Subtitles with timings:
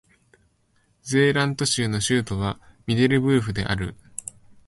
[1.03, 3.95] ゼーラント州の州都はミデルブルフである